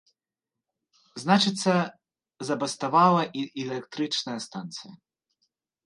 [1.23, 1.73] Значыцца,
[2.51, 4.93] забаставала і электрычная станцыя.